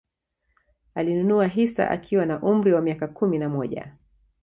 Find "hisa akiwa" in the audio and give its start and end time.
1.47-2.25